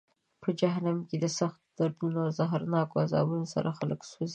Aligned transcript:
په 0.41 0.49
جهنم 0.59 0.97
کې 1.07 1.15
د 1.19 1.25
سختو 1.37 1.67
دردونو 1.79 2.17
او 2.25 2.29
زهرناکو 2.39 3.01
عذابونو 3.03 3.45
سره 3.53 3.69
خلک 3.79 3.99
سوزي. 4.11 4.29